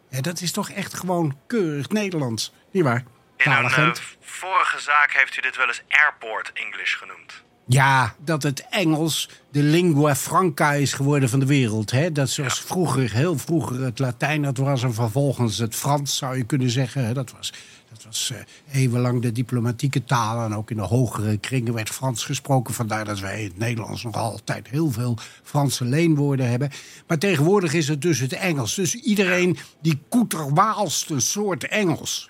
Ja, 0.09 0.21
dat 0.21 0.41
is 0.41 0.53
toch 0.53 0.71
echt 0.71 0.95
gewoon 0.95 1.37
keurig 1.47 1.89
Nederlands. 1.89 2.53
Niet 2.71 2.83
waar? 2.83 3.05
In 3.37 3.51
een 3.51 3.71
eh, 3.71 3.93
vorige 4.21 4.79
zaak 4.79 5.13
heeft 5.13 5.37
u 5.37 5.41
dit 5.41 5.57
wel 5.57 5.67
eens 5.67 5.83
airport 5.89 6.53
English 6.53 6.97
genoemd. 6.97 7.45
Ja, 7.67 8.15
dat 8.25 8.43
het 8.43 8.67
Engels 8.71 9.31
de 9.51 9.63
lingua 9.63 10.17
franca 10.17 10.73
is 10.73 10.93
geworden 10.93 11.29
van 11.29 11.39
de 11.39 11.47
wereld. 11.47 11.91
Hè? 11.91 12.13
Dat 12.13 12.31
zoals 12.31 12.61
vroeger, 12.61 13.13
heel 13.13 13.39
vroeger, 13.39 13.81
het 13.85 13.99
Latijn 13.99 14.43
dat 14.43 14.57
was... 14.57 14.83
en 14.83 14.95
vervolgens 14.95 15.59
het 15.59 15.75
Frans, 15.75 16.17
zou 16.17 16.37
je 16.37 16.45
kunnen 16.45 16.71
zeggen. 16.71 17.07
Hè? 17.07 17.15
Dat 17.15 17.33
was, 17.33 17.53
dat 17.91 18.05
was 18.05 18.33
eh, 18.35 18.81
eeuwenlang 18.81 19.23
de 19.23 19.33
diplomatieke 19.33 20.05
taal. 20.05 20.45
En 20.45 20.55
ook 20.55 20.71
in 20.71 20.77
de 20.77 20.83
hogere 20.83 21.37
kringen 21.37 21.75
werd 21.75 21.89
Frans 21.91 22.25
gesproken. 22.25 22.75
Vandaar 22.75 23.05
dat 23.05 23.21
wij 23.21 23.41
in 23.41 23.49
het 23.49 23.59
Nederlands 23.59 24.03
nog 24.03 24.15
altijd 24.15 24.69
heel 24.69 24.91
veel 24.91 25.19
Franse 25.43 25.85
leenwoorden 25.85 26.51
hebben. 26.51 26.71
Maar 27.07 27.19
tegenwoordig 27.19 27.73
is 27.73 27.89
het 27.89 28.03
dus 28.03 28.19
het 28.19 28.33
Engels. 28.33 28.75
Dus 28.75 28.95
iedereen 28.95 29.57
die 29.81 29.99
koeterwaalst 30.09 31.11
een 31.11 31.21
soort 31.21 31.65
Engels. 31.69 32.29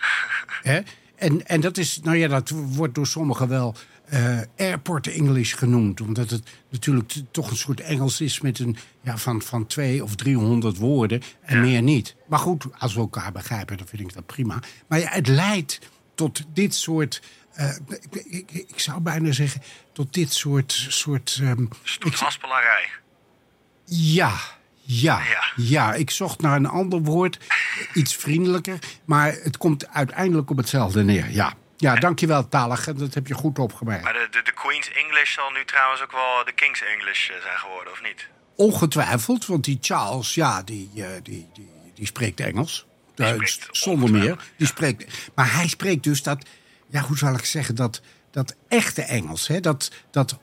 Hè? 0.62 0.80
En, 1.16 1.46
en 1.46 1.60
dat 1.60 1.78
is, 1.78 2.00
nou 2.02 2.16
ja, 2.16 2.28
dat 2.28 2.50
wordt 2.50 2.94
door 2.94 3.06
sommigen 3.06 3.48
wel 3.48 3.74
eh, 4.04 4.38
airport 4.56 5.06
English 5.06 5.54
genoemd. 5.56 6.00
Omdat 6.00 6.30
het 6.30 6.42
natuurlijk 6.70 7.12
toch 7.30 7.50
een 7.50 7.56
soort 7.56 7.80
Engels 7.80 8.20
is 8.20 8.40
met 8.40 8.58
een 8.58 8.76
ja, 9.00 9.16
van, 9.18 9.42
van 9.42 9.66
twee 9.66 10.02
of 10.02 10.14
driehonderd 10.14 10.76
woorden 10.76 11.22
en 11.42 11.60
meer 11.60 11.82
niet. 11.82 12.14
Maar 12.28 12.38
goed, 12.38 12.64
als 12.78 12.94
we 12.94 13.00
elkaar 13.00 13.32
begrijpen, 13.32 13.76
dan 13.76 13.86
vind 13.86 14.02
ik 14.02 14.14
dat 14.14 14.26
prima. 14.26 14.58
Maar 14.86 14.98
ja, 14.98 15.08
het 15.10 15.26
leidt 15.26 15.78
tot 16.14 16.42
dit 16.52 16.74
soort. 16.74 17.22
eh, 17.52 17.76
ik, 18.10 18.24
ik, 18.24 18.50
ik 18.52 18.78
zou 18.80 19.00
bijna 19.00 19.32
zeggen, 19.32 19.62
tot 19.92 20.14
dit 20.14 20.32
soort. 20.32 20.72
soort 20.88 21.38
ehm, 21.42 21.64
Stoethaspelarij. 21.82 22.88
ja, 23.84 24.32
ja, 24.86 25.18
Ja. 25.18 25.42
ja. 25.56 25.94
Ik 25.94 26.10
zocht 26.10 26.40
naar 26.40 26.56
een 26.56 26.66
ander 26.66 27.02
woord, 27.02 27.38
iets 27.94 28.16
vriendelijker. 28.16 28.78
Maar 29.04 29.32
het 29.42 29.56
komt 29.56 29.88
uiteindelijk 29.88 30.50
op 30.50 30.56
hetzelfde 30.56 31.02
neer. 31.04 31.30
Ja, 31.30 31.54
ja 31.76 31.94
dankjewel, 31.94 32.48
talig. 32.48 32.84
Dat 32.84 33.14
heb 33.14 33.26
je 33.26 33.34
goed 33.34 33.58
opgemerkt. 33.58 34.04
Maar 34.04 34.12
de, 34.12 34.28
de, 34.30 34.42
de 34.42 34.52
Queen's 34.52 34.90
English 34.92 35.34
zal 35.34 35.50
nu 35.50 35.64
trouwens 35.64 36.02
ook 36.02 36.12
wel 36.12 36.44
de 36.44 36.52
King's 36.52 36.82
English 36.82 37.30
eh, 37.30 37.36
zijn 37.42 37.58
geworden, 37.58 37.92
of 37.92 38.02
niet? 38.02 38.28
Ongetwijfeld, 38.56 39.46
want 39.46 39.64
die 39.64 39.78
Charles, 39.80 40.34
ja, 40.34 40.62
die, 40.62 40.90
eh, 40.96 41.08
die, 41.22 41.48
die, 41.52 41.70
die 41.94 42.06
spreekt 42.06 42.40
Engels. 42.40 42.86
Die 43.14 43.26
Eh, 43.26 43.32
spreekt 43.32 43.68
zonder 43.70 44.10
meer. 44.10 44.52
Die 44.56 44.66
spreekt, 44.66 45.30
maar 45.34 45.52
hij 45.52 45.68
spreekt 45.68 46.02
dus 46.04 46.22
dat, 46.22 46.46
ja, 46.86 47.00
hoe 47.00 47.18
zal 47.18 47.34
ik 47.34 47.44
zeggen, 47.44 47.74
dat, 47.74 48.00
dat 48.30 48.56
echte 48.68 49.02
Engels. 49.02 49.46
Hè, 49.46 49.60
dat 49.60 49.90
dat 50.10 50.38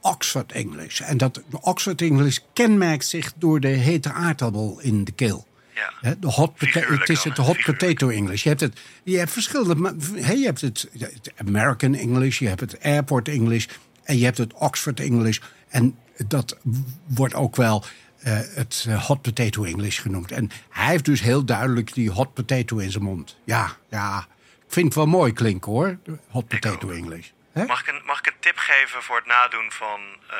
Oxford 0.00 0.52
English. 0.52 1.00
En 1.00 1.16
dat 1.16 1.42
Oxford 1.50 2.02
English 2.02 2.38
kenmerkt 2.52 3.06
zich 3.06 3.32
door 3.36 3.60
de 3.60 3.68
hete 3.68 4.12
aardappel 4.12 4.80
in 4.80 5.04
de 5.04 5.12
keel. 5.12 5.46
Ja. 6.00 6.14
De 6.18 6.26
hot 6.26 6.54
pota- 6.54 6.66
Figuurlijk 6.66 7.00
het 7.00 7.08
is 7.08 7.24
het 7.24 7.36
hot 7.36 7.56
Figuurlijk. 7.56 7.78
potato 7.78 8.08
English. 8.08 8.42
Je 8.42 8.48
hebt, 8.48 8.60
het, 8.60 8.80
je 9.02 9.18
hebt 9.18 9.30
verschillende. 9.30 9.94
hè, 10.14 10.32
je 10.32 10.44
hebt 10.44 10.60
het, 10.60 10.88
het 10.98 11.32
American 11.36 11.94
English, 11.94 12.38
je 12.38 12.48
hebt 12.48 12.60
het 12.60 12.80
Airport 12.82 13.28
English 13.28 13.66
en 14.04 14.18
je 14.18 14.24
hebt 14.24 14.38
het 14.38 14.52
Oxford 14.54 15.00
English. 15.00 15.38
En 15.68 15.98
dat 16.26 16.56
wordt 17.06 17.34
ook 17.34 17.56
wel 17.56 17.84
eh, 18.20 18.38
het 18.54 18.84
eh, 18.88 19.04
hot 19.06 19.22
potato 19.22 19.64
English 19.64 20.00
genoemd. 20.00 20.32
En 20.32 20.50
hij 20.70 20.86
heeft 20.86 21.04
dus 21.04 21.20
heel 21.20 21.44
duidelijk 21.44 21.94
die 21.94 22.10
hot 22.10 22.34
potato 22.34 22.76
in 22.78 22.90
zijn 22.90 23.04
mond. 23.04 23.36
Ja, 23.44 23.76
ja. 23.90 24.26
Ik 24.66 24.76
vind 24.76 24.86
het 24.86 24.94
wel 24.94 25.06
mooi 25.06 25.32
klinken 25.32 25.72
hoor, 25.72 25.98
hot 26.28 26.48
potato. 26.48 26.90
English. 26.90 27.28
Mag 27.66 27.80
ik, 27.80 27.86
een, 27.86 28.00
mag 28.06 28.18
ik 28.18 28.26
een 28.26 28.32
tip 28.40 28.56
geven 28.56 29.02
voor 29.02 29.16
het 29.16 29.26
nadoen 29.26 29.66
van 29.72 30.00
eh, 30.30 30.36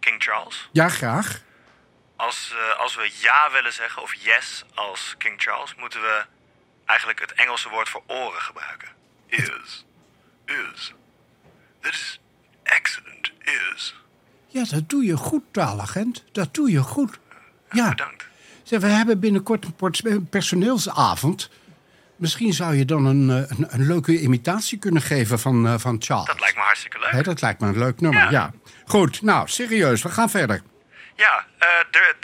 King 0.00 0.22
Charles? 0.22 0.68
Ja, 0.72 0.88
graag. 0.88 1.42
Als, 2.26 2.52
eh, 2.52 2.80
als 2.80 2.94
we 2.94 3.10
ja 3.20 3.50
willen 3.52 3.72
zeggen, 3.72 4.02
of 4.02 4.14
yes 4.14 4.64
als 4.74 5.14
King 5.18 5.34
Charles, 5.36 5.74
moeten 5.74 6.00
we 6.00 6.24
eigenlijk 6.84 7.20
het 7.20 7.32
Engelse 7.32 7.68
woord 7.68 7.88
voor 7.88 8.02
oren 8.06 8.40
gebruiken. 8.40 8.88
Ears. 9.28 9.84
Ears. 10.44 10.94
That 11.80 11.92
is 11.92 12.20
excellent. 12.62 13.32
Ears. 13.38 13.94
Ja, 14.46 14.64
dat 14.64 14.88
doe 14.88 15.04
je 15.04 15.16
goed, 15.16 15.42
taalagent. 15.50 16.24
Dat 16.32 16.54
doe 16.54 16.70
je 16.70 16.80
goed. 16.80 17.18
Ja. 17.70 17.88
Bedankt. 17.88 18.24
Zeg, 18.62 18.80
we 18.80 18.86
hebben 18.86 19.20
binnenkort 19.20 19.66
een 19.80 20.28
personeelsavond. 20.28 21.50
Misschien 22.16 22.52
zou 22.52 22.74
je 22.74 22.84
dan 22.84 23.04
een, 23.04 23.30
eh, 23.30 23.58
een, 23.58 23.66
een 23.68 23.86
leuke 23.86 24.20
imitatie 24.20 24.78
kunnen 24.78 25.02
geven 25.02 25.38
van, 25.38 25.66
eh, 25.66 25.78
van 25.78 25.96
Charles. 25.98 26.26
Dat 26.26 26.40
lijkt 26.40 26.56
me 26.56 26.62
hartstikke 26.62 26.98
leuk. 26.98 27.10
Hè, 27.10 27.22
dat 27.22 27.40
lijkt 27.40 27.60
me 27.60 27.68
een 27.68 27.78
leuk 27.78 28.00
nummer, 28.00 28.22
ja. 28.22 28.30
Ja. 28.30 28.52
Goed, 28.84 29.22
nou, 29.22 29.48
serieus, 29.48 30.02
we 30.02 30.08
gaan 30.08 30.30
verder. 30.30 30.62
Ja, 31.14 31.46
eh, 31.58 31.68
er, 31.90 32.16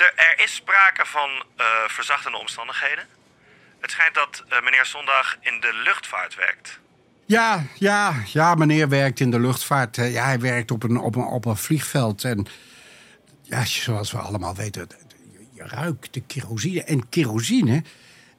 is 0.44 0.54
sprake 0.54 1.06
van 1.06 1.30
eh, 1.56 1.66
verzachtende 1.86 2.38
omstandigheden. 2.38 3.04
Het 3.80 3.90
schijnt 3.90 4.14
dat 4.14 4.44
eh, 4.48 4.62
meneer 4.62 4.86
Zondag 4.86 5.36
in 5.40 5.60
de 5.60 5.72
luchtvaart 5.84 6.34
werkt. 6.34 6.78
Ja, 7.26 7.62
ja, 7.74 8.14
ja, 8.26 8.54
meneer 8.54 8.88
werkt 8.88 9.20
in 9.20 9.30
de 9.30 9.40
luchtvaart. 9.40 9.96
Ja, 9.96 10.24
hij 10.24 10.40
werkt 10.40 10.70
op 10.70 10.82
een, 10.82 10.96
op 10.98 11.14
een, 11.14 11.24
op 11.24 11.44
een 11.44 11.56
vliegveld. 11.56 12.24
En 12.24 12.46
ja, 13.42 13.64
zoals 13.64 14.12
we 14.12 14.18
allemaal 14.18 14.54
weten, 14.54 14.88
je- 15.52 15.62
ruikt 15.64 16.14
de 16.14 16.20
kerosine. 16.20 16.82
En 16.84 17.08
kerosine 17.08 17.82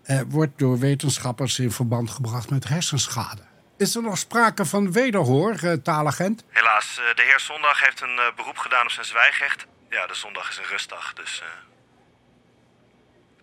eh, 0.03 0.21
wordt 0.27 0.57
door 0.59 0.79
wetenschappers 0.79 1.59
in 1.59 1.71
verband 1.71 2.09
gebracht 2.09 2.49
met 2.49 2.67
hersenschade. 2.67 3.41
Is 3.77 3.95
er 3.95 4.01
nog 4.01 4.17
sprake 4.17 4.65
van 4.65 4.91
wederhoor, 4.91 5.51
eh, 5.61 5.73
taalagent? 5.73 6.43
Helaas, 6.49 6.95
de 6.95 7.21
heer 7.21 7.39
Zondag 7.39 7.79
heeft 7.79 8.01
een 8.01 8.19
beroep 8.35 8.57
gedaan 8.57 8.83
op 8.85 8.91
zijn 8.91 9.05
zwijgrecht. 9.05 9.65
Ja, 9.97 10.07
de 10.07 10.15
zondag 10.15 10.49
is 10.49 10.57
een 10.57 10.65
rustdag, 10.69 11.13
dus 11.13 11.41
eh, 11.41 11.47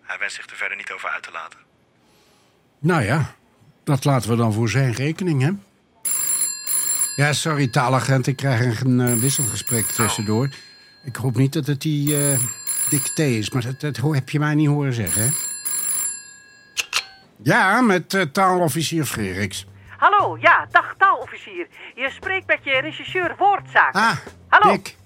hij 0.02 0.18
wenst 0.18 0.34
zich 0.34 0.46
er 0.46 0.56
verder 0.56 0.76
niet 0.76 0.92
over 0.92 1.08
uit 1.08 1.23
te 1.23 1.30
laten. 1.32 1.58
Nou 2.78 3.02
ja, 3.02 3.34
dat 3.84 4.04
laten 4.04 4.30
we 4.30 4.37
dan 4.37 4.52
voor 4.52 4.68
zijn 4.68 4.92
rekening, 4.92 5.42
hè? 5.42 5.50
Ja, 7.16 7.32
sorry, 7.32 7.68
taalagent. 7.68 8.26
Ik 8.26 8.37
krijg 8.37 8.80
een 8.80 9.00
eh, 9.00 9.12
wisselgesprek 9.12 9.84
tussendoor. 9.84 10.49
Ik 11.04 11.16
hoop 11.16 11.37
niet 11.37 11.52
dat 11.52 11.66
het 11.66 11.80
die 11.80 12.28
eh 12.28 12.38
dicté 12.90 13.23
is, 13.23 13.50
maar 13.50 13.62
dat, 13.62 13.80
dat 13.80 13.96
heb 13.96 14.30
je 14.30 14.38
mij 14.38 14.54
niet 14.54 14.68
horen 14.68 14.92
zeggen, 14.92 15.23
hè? 15.23 15.30
Ja, 17.42 17.80
met 17.80 18.28
taalofficier 18.32 19.04
Frederiks. 19.04 19.66
Hallo, 19.96 20.38
ja, 20.40 20.66
dag 20.70 20.94
taalofficier. 20.99 21.66
Je 21.94 22.11
spreekt 22.11 22.46
met 22.46 22.58
je 22.62 22.80
regisseur 22.80 23.34
woordzaken. 23.38 24.00
Ah, 24.00 24.16
Hallo. 24.49 24.70
Dick. 24.73 24.96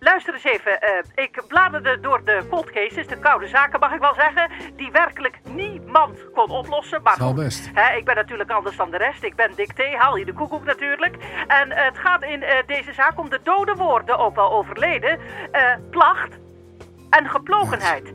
Luister 0.00 0.34
eens 0.34 0.44
even. 0.44 0.80
eh, 0.80 0.90
ik 1.14 1.42
bladerde 1.48 2.00
door 2.00 2.24
de 2.24 2.46
cold 2.50 2.70
cases, 2.70 3.06
de 3.06 3.18
koude 3.18 3.46
zaken 3.48 3.80
mag 3.80 3.92
ik 3.92 4.00
wel 4.00 4.14
zeggen, 4.14 4.50
die 4.76 4.90
werkelijk 4.90 5.38
niemand 5.52 6.30
kon 6.34 6.50
oplossen. 6.50 7.02
Maar 7.02 7.16
goed, 7.16 7.34
best. 7.34 7.70
Hè, 7.74 7.96
ik 7.96 8.04
ben 8.04 8.14
natuurlijk 8.14 8.50
anders 8.50 8.76
dan 8.76 8.90
de 8.90 8.96
rest. 8.96 9.22
Ik 9.22 9.34
ben 9.34 9.50
dicté, 9.56 9.96
haal 9.96 10.16
je 10.16 10.24
de 10.24 10.32
koekoek 10.32 10.64
natuurlijk. 10.64 11.16
En 11.46 11.70
eh, 11.70 11.84
het 11.84 11.98
gaat 11.98 12.22
in 12.22 12.42
eh, 12.42 12.66
deze 12.66 12.92
zaak 12.92 13.18
om 13.18 13.28
de 13.28 13.40
dode 13.42 13.74
woorden, 13.74 14.18
ook 14.18 14.34
wel 14.34 14.52
overleden, 14.52 15.18
placht 15.90 16.38
en 17.10 17.28
geplogenheid. 17.28 18.12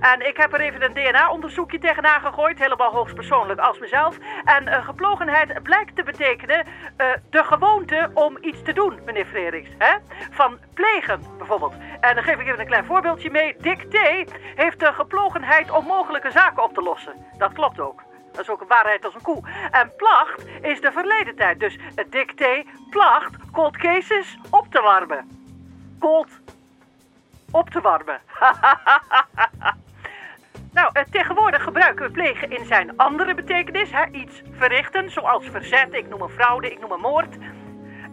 En 0.00 0.26
ik 0.26 0.36
heb 0.36 0.52
er 0.52 0.60
even 0.60 0.82
een 0.82 0.92
DNA-onderzoekje 0.92 1.78
tegenaan 1.78 2.20
gegooid, 2.20 2.58
helemaal 2.58 2.92
hoogstpersoonlijk 2.92 3.60
als 3.60 3.78
mezelf. 3.78 4.18
En 4.44 4.68
eh, 4.68 4.84
geplogenheid 4.84 5.62
blijkt 5.62 5.96
te 5.96 6.02
betekenen 6.02 6.66
eh, 6.96 7.06
de 7.30 7.44
gewoonte 7.44 8.10
om 8.14 8.36
iets 8.40 8.62
te 8.62 8.72
doen, 8.72 8.98
meneer 9.04 9.26
Frederiks. 9.26 9.70
Hè? 9.78 9.96
Van 10.30 10.58
plegen, 10.74 11.20
bijvoorbeeld. 11.38 11.74
En 12.00 12.14
dan 12.14 12.24
geef 12.24 12.38
ik 12.38 12.46
even 12.46 12.60
een 12.60 12.66
klein 12.66 12.84
voorbeeldje 12.84 13.30
mee. 13.30 13.56
Dick 13.58 13.86
heeft 14.54 14.80
de 14.80 14.92
geplogenheid 14.92 15.70
om 15.70 15.84
mogelijke 15.84 16.30
zaken 16.30 16.62
op 16.62 16.74
te 16.74 16.82
lossen. 16.82 17.12
Dat 17.38 17.52
klopt 17.52 17.80
ook. 17.80 18.02
Dat 18.32 18.40
is 18.40 18.48
ook 18.48 18.60
een 18.60 18.66
waarheid 18.66 19.04
als 19.04 19.14
een 19.14 19.22
koe. 19.22 19.42
En 19.70 19.92
placht 19.96 20.44
is 20.62 20.80
de 20.80 20.92
verleden 20.92 21.36
tijd. 21.36 21.60
Dus 21.60 21.78
het 21.94 22.12
Dick 22.12 22.30
T. 22.32 22.44
placht 22.90 23.36
cold 23.52 23.76
cases 23.76 24.38
op 24.50 24.66
te 24.70 24.80
warmen. 24.80 25.28
Cold 25.98 26.28
op 27.50 27.70
te 27.70 27.80
warmen. 27.80 28.20
nou, 30.78 30.90
eh, 30.92 31.02
tegenwoordig 31.10 31.62
gebruiken 31.62 32.06
we 32.06 32.12
plegen 32.12 32.50
in 32.50 32.64
zijn 32.64 32.96
andere 32.96 33.34
betekenis. 33.34 33.90
Hè? 33.92 34.06
Iets 34.10 34.42
verrichten, 34.50 35.10
zoals 35.10 35.46
verzet, 35.46 35.94
ik 35.94 36.08
noem 36.08 36.22
een 36.22 36.28
fraude, 36.28 36.70
ik 36.70 36.80
noem 36.80 36.92
een 36.92 37.00
moord. 37.00 37.36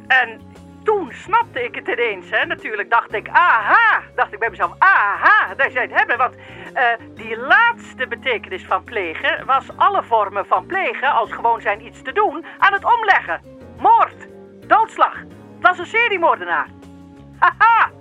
En 0.08 0.42
toen 0.84 1.12
snapte 1.12 1.64
ik 1.64 1.76
het 1.76 1.88
ineens. 1.88 2.30
Hè? 2.30 2.46
Natuurlijk 2.46 2.90
dacht 2.90 3.14
ik, 3.14 3.28
aha, 3.30 4.02
dacht 4.16 4.34
ik 4.34 4.40
bij 4.40 4.50
mezelf, 4.50 4.74
aha, 4.78 5.54
daar 5.56 5.72
zijn 5.72 5.92
hebben. 5.92 6.18
Want 6.18 6.36
eh, 6.74 6.84
die 7.16 7.38
laatste 7.38 8.08
betekenis 8.08 8.66
van 8.66 8.84
plegen 8.84 9.46
was 9.46 9.66
alle 9.76 10.04
vormen 10.04 10.46
van 10.46 10.66
plegen, 10.66 11.12
als 11.12 11.32
gewoon 11.32 11.62
zijn 11.62 11.86
iets 11.86 12.02
te 12.02 12.12
doen, 12.12 12.46
aan 12.58 12.74
het 12.74 12.84
omleggen. 12.84 13.42
Moord, 13.78 14.28
doodslag, 14.68 15.20
het 15.20 15.62
was 15.62 15.80
een 15.80 15.86
seriemoordenaar. 15.86 16.68
Haha! 17.40 17.95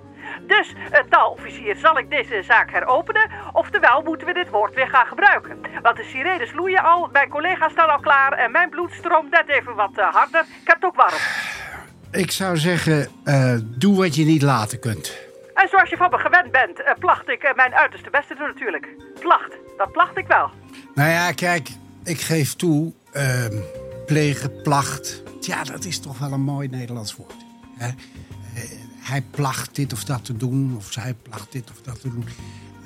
Dus, 0.47 0.73
uh, 0.73 0.99
taalofficier, 1.09 1.75
zal 1.75 1.97
ik 1.97 2.09
deze 2.09 2.43
zaak 2.43 2.71
heropenen? 2.71 3.29
Oftewel 3.51 4.01
moeten 4.01 4.27
we 4.27 4.33
dit 4.33 4.49
woord 4.49 4.73
weer 4.73 4.87
gaan 4.87 5.05
gebruiken. 5.05 5.57
Want 5.81 5.97
de 5.97 6.03
sirenes 6.03 6.53
loeien 6.53 6.83
al, 6.83 7.09
mijn 7.11 7.29
collega's 7.29 7.71
staan 7.71 7.89
al 7.89 7.99
klaar... 7.99 8.33
en 8.33 8.51
mijn 8.51 8.69
bloed 8.69 8.91
stroomt 8.93 9.31
net 9.31 9.47
even 9.47 9.75
wat 9.75 9.91
eh, 9.95 10.13
harder. 10.13 10.41
Ik 10.41 10.67
heb 10.67 10.75
het 10.75 10.85
ook 10.85 10.95
warm. 10.95 11.19
Ik 12.11 12.31
zou 12.31 12.57
zeggen, 12.57 13.07
eh, 13.23 13.55
doe 13.63 13.97
wat 13.97 14.15
je 14.15 14.25
niet 14.25 14.41
laten 14.41 14.79
kunt. 14.79 15.17
En 15.53 15.69
zoals 15.69 15.89
je 15.89 15.97
van 15.97 16.09
me 16.09 16.17
gewend 16.17 16.51
bent, 16.51 16.83
placht 16.99 17.29
ik 17.29 17.53
mijn 17.55 17.73
uiterste 17.73 18.09
best 18.09 18.27
te 18.27 18.35
doen 18.35 18.47
natuurlijk. 18.47 18.87
Placht, 19.19 19.57
dat 19.77 19.91
placht 19.91 20.17
ik 20.17 20.27
wel. 20.27 20.49
Nou 20.95 21.09
ja, 21.09 21.31
kijk, 21.31 21.69
ik 22.03 22.21
geef 22.21 22.53
toe, 22.53 22.93
ehm, 23.11 23.57
plegen, 24.05 24.61
placht. 24.61 25.23
Ja, 25.39 25.63
dat 25.63 25.85
is 25.85 25.99
toch 25.99 26.19
wel 26.19 26.31
een 26.31 26.41
mooi 26.41 26.67
Nederlands 26.67 27.15
woord. 27.15 27.45
Hè? 27.77 27.89
Hij 29.07 29.21
placht 29.21 29.75
dit 29.75 29.93
of 29.93 30.03
dat 30.03 30.25
te 30.25 30.37
doen, 30.37 30.73
of 30.77 30.91
zij 30.91 31.13
placht 31.13 31.51
dit 31.51 31.71
of 31.71 31.81
dat 31.81 32.01
te 32.01 32.09
doen. 32.09 32.27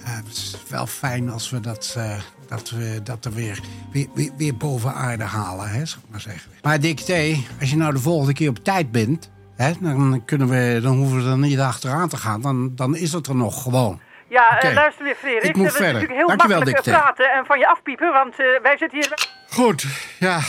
Eh, 0.03 0.15
het 0.15 0.27
is 0.27 0.57
wel 0.69 0.87
fijn 0.87 1.29
als 1.29 1.49
we 1.49 1.59
dat, 1.59 1.93
eh, 1.97 2.19
dat, 2.47 2.69
we 2.69 2.99
dat 3.03 3.25
er 3.25 3.33
weer, 3.33 3.59
weer, 3.91 4.07
weer, 4.13 4.31
weer 4.37 4.57
boven 4.57 4.93
aarde 4.93 5.23
halen, 5.23 5.69
hè, 5.69 5.85
zal 5.85 5.99
ik 6.03 6.11
maar 6.11 6.21
zeggen. 6.21 6.51
Maar 6.61 6.79
Dick 6.79 6.99
T, 6.99 7.11
als 7.59 7.69
je 7.69 7.77
nou 7.77 7.93
de 7.93 7.99
volgende 7.99 8.33
keer 8.33 8.49
op 8.49 8.63
tijd 8.63 8.91
bent... 8.91 9.29
Hè, 9.55 9.71
dan, 9.79 10.25
kunnen 10.25 10.47
we, 10.47 10.79
dan 10.81 10.97
hoeven 10.97 11.23
we 11.23 11.29
er 11.29 11.37
niet 11.37 11.59
achteraan 11.59 12.09
te 12.09 12.17
gaan. 12.17 12.41
Dan, 12.41 12.75
dan 12.75 12.95
is 12.95 13.13
het 13.13 13.27
er 13.27 13.35
nog 13.35 13.61
gewoon. 13.61 13.99
Ja, 14.29 14.59
eh, 14.59 14.73
luister 14.73 15.03
weer, 15.03 15.15
Frederik. 15.15 15.49
Ik 15.49 15.55
moet 15.55 15.71
verder. 15.71 15.93
natuurlijk 15.93 16.19
heel 16.19 16.27
Dankjewel, 16.27 16.57
makkelijk 16.57 16.85
Dick 16.85 16.93
praten 16.93 17.31
en 17.31 17.45
van 17.45 17.59
je 17.59 17.67
afpiepen, 17.67 18.11
want 18.11 18.39
eh, 18.39 18.45
wij 18.61 18.77
zitten 18.77 18.99
hier... 18.99 19.29
Goed, 19.49 19.85
ja. 20.19 20.39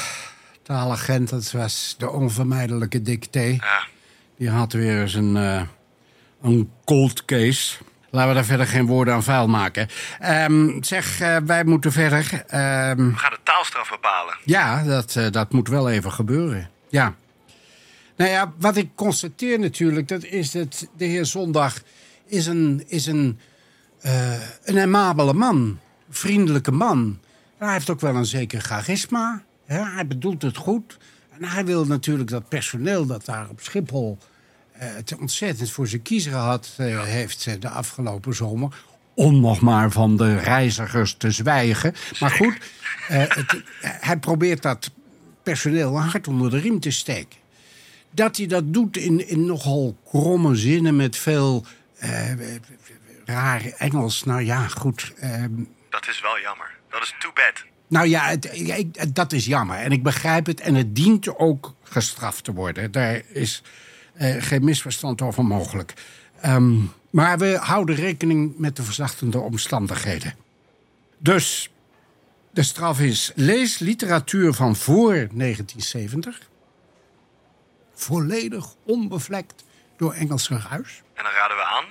Taalagent, 0.62 1.28
dat 1.28 1.52
was 1.52 1.94
de 1.98 2.10
onvermijdelijke 2.10 3.02
Dick 3.02 3.24
T. 3.24 3.34
Ja, 3.34 3.84
Die 4.40 4.50
had 4.50 4.72
weer 4.72 5.00
eens 5.00 5.14
een, 5.14 5.36
eh, 5.36 5.62
een 6.42 6.70
cold 6.84 7.24
case. 7.24 7.78
Laten 8.10 8.28
we 8.28 8.34
daar 8.34 8.44
verder 8.44 8.66
geen 8.66 8.86
woorden 8.86 9.14
aan 9.14 9.22
vuil 9.22 9.48
maken. 9.48 9.88
Ehm, 10.18 10.82
zeg, 10.82 11.20
eh, 11.20 11.36
wij 11.44 11.64
moeten 11.64 11.92
verder. 11.92 12.44
Ehm, 12.46 13.10
we 13.10 13.16
gaan 13.16 13.30
de 13.30 13.38
taalstraf 13.42 13.90
bepalen. 13.90 14.34
ja, 14.44 14.82
dat, 14.82 15.16
eh, 15.16 15.30
dat 15.30 15.52
moet 15.52 15.68
wel 15.68 15.90
even 15.90 16.12
gebeuren. 16.12 16.70
Ja. 16.88 17.14
Nou 18.16 18.30
ja, 18.30 18.52
wat 18.58 18.76
ik 18.76 18.90
constateer 18.94 19.58
natuurlijk, 19.58 20.08
dat 20.08 20.24
is 20.24 20.50
dat 20.50 20.88
de 20.96 21.04
heer 21.04 21.26
Zondag 21.26 21.82
is 22.26 22.46
een, 22.46 22.84
is 22.86 23.06
een, 23.06 23.38
een 24.64 24.78
amabele 24.78 25.32
man. 25.32 25.78
Vriendelijke 26.10 26.72
man. 26.72 27.18
Hij 27.58 27.72
heeft 27.72 27.90
ook 27.90 28.00
wel 28.00 28.16
een 28.16 28.26
zeker 28.26 28.60
charisma. 28.60 29.42
Hè? 29.64 29.84
Hij 29.84 30.06
bedoelt 30.06 30.42
het 30.42 30.56
goed. 30.56 30.98
En 31.40 31.46
hij 31.48 31.64
wil 31.64 31.84
natuurlijk 31.86 32.30
dat 32.30 32.48
personeel 32.48 33.06
dat 33.06 33.24
daar 33.24 33.48
op 33.48 33.60
Schiphol 33.60 34.18
eh, 34.72 34.88
het 34.94 35.16
ontzettend 35.18 35.70
voor 35.70 35.86
zijn 35.86 36.02
kiezer 36.02 36.32
had, 36.32 36.74
eh, 36.76 37.02
heeft 37.02 37.46
eh, 37.46 37.54
de 37.60 37.68
afgelopen 37.68 38.34
zomer. 38.34 38.74
Om 39.14 39.40
nog 39.40 39.60
maar 39.60 39.90
van 39.90 40.16
de 40.16 40.36
reizigers 40.38 41.14
te 41.18 41.30
zwijgen. 41.30 41.94
Maar 42.20 42.30
goed, 42.30 42.58
eh, 43.08 43.18
het- 43.28 43.62
hij 43.80 44.16
probeert 44.16 44.62
dat 44.62 44.90
personeel 45.42 46.00
hart 46.00 46.28
onder 46.28 46.50
de 46.50 46.58
riem 46.58 46.80
te 46.80 46.90
steken. 46.90 47.38
dat 48.12 48.36
hij 48.36 48.46
dat 48.46 48.72
doet 48.72 48.96
in, 48.96 49.28
in 49.28 49.44
nogal 49.46 49.96
kromme 50.08 50.54
zinnen 50.54 50.96
met 50.96 51.16
veel 51.16 51.64
eh, 51.98 52.30
raar 53.24 53.62
Engels. 53.78 54.24
Nou 54.24 54.40
ja, 54.42 54.66
goed. 54.68 55.12
ehm, 55.20 55.50
Dat 55.90 56.08
is 56.08 56.20
wel 56.20 56.40
jammer. 56.40 56.70
Dat 56.90 57.02
is 57.02 57.14
too 57.18 57.32
bad. 57.32 57.64
Nou 57.90 58.06
ja, 58.08 58.28
het, 58.28 58.44
ik- 58.58 59.14
dat 59.14 59.32
is 59.32 59.44
jammer. 59.44 59.76
En 59.76 59.92
ik 59.92 60.02
begrijp 60.02 60.46
het. 60.46 60.60
En 60.60 60.74
het 60.74 60.94
dient 60.96 61.36
ook 61.38 61.74
gestraft 61.82 62.44
te 62.44 62.52
worden. 62.52 62.92
Daar 62.92 63.22
is 63.32 63.62
eh, 64.14 64.34
geen 64.38 64.64
misverstand 64.64 65.22
over 65.22 65.44
mogelijk. 65.44 65.94
Ehm, 66.40 66.78
maar 67.10 67.38
we 67.38 67.56
houden 67.60 67.94
rekening 67.94 68.58
met 68.58 68.76
de 68.76 68.82
verzachtende 68.82 69.38
omstandigheden. 69.38 70.34
Dus 71.18 71.70
de 72.50 72.62
straf 72.62 73.00
is: 73.00 73.32
lees 73.34 73.78
literatuur 73.78 74.52
van 74.52 74.76
voor 74.76 75.12
1970. 75.14 76.48
Volledig 77.94 78.66
onbevlekt 78.84 79.64
door 79.96 80.12
Engelse 80.12 80.60
ruis. 80.70 81.02
En 81.14 81.22
dan 81.24 81.32
raden 81.32 81.56
we 81.56 81.62
aan. 81.64 81.84